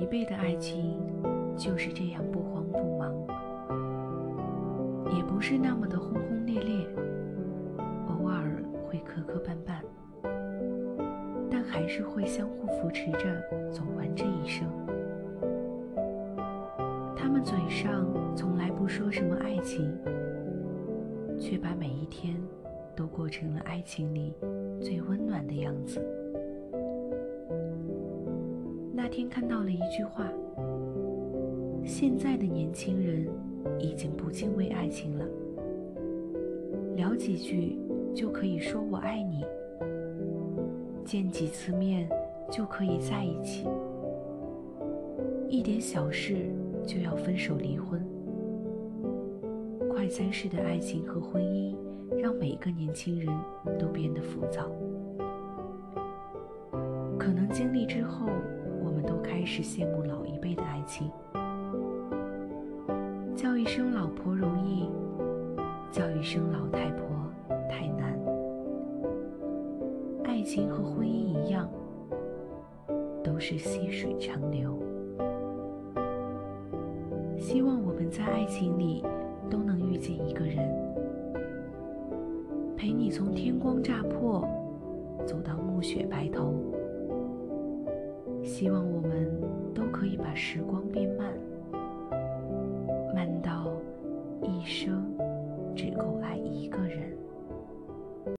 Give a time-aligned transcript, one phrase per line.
[0.00, 0.98] 一辈的爱情
[1.54, 3.14] 就是这样不慌不忙，
[5.14, 6.86] 也不是那么的轰轰烈烈，
[8.08, 9.82] 偶尔会磕磕绊绊，
[11.50, 14.66] 但还是会相互扶持着走完这一生。
[17.14, 19.94] 他们嘴上从来不说什么爱情，
[21.38, 22.34] 却把每一天
[22.96, 24.34] 都过成了爱情里
[24.80, 26.02] 最温暖的样子。
[29.10, 30.24] 天看到了一句话：
[31.84, 33.26] 现在的年轻人
[33.78, 35.26] 已经不敬畏爱情了，
[36.94, 37.76] 聊几句
[38.14, 39.44] 就可以说我爱你，
[41.04, 42.08] 见几次面
[42.48, 43.66] 就可以在一起，
[45.48, 46.36] 一点小事
[46.86, 48.00] 就要分手离婚。
[49.90, 51.74] 快餐式的爱情和婚姻，
[52.16, 53.28] 让每个年轻人
[53.76, 54.70] 都变得浮躁。
[57.18, 58.28] 可能经历之后。
[58.84, 61.10] 我们都开始羡慕老一辈的爱情，
[63.36, 64.88] 叫一声老婆容易，
[65.90, 67.06] 叫一声老太婆
[67.68, 68.18] 太难。
[70.24, 71.68] 爱情和婚姻一样，
[73.22, 74.78] 都是细水长流。
[77.38, 79.02] 希望我们在爱情里
[79.50, 80.68] 都能遇见一个人，
[82.76, 84.46] 陪你从天光乍破
[85.26, 86.54] 走到暮雪白头。
[88.42, 89.30] 希望我们
[89.74, 91.32] 都可以把时光变慢，
[93.14, 93.72] 慢到
[94.42, 95.09] 一生。